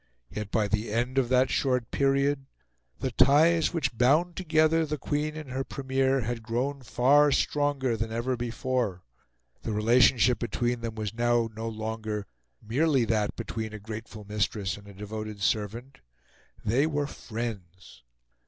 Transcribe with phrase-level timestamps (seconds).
[0.31, 2.47] Yet by the end of that short period
[3.01, 8.11] the ties which bound together the Queen and her Premier had grown far stronger than
[8.11, 9.03] ever before;
[9.61, 12.25] the relationship between them was now no longer
[12.67, 15.99] merely that between a grateful mistress and a devoted servant:
[16.65, 18.01] they were friends.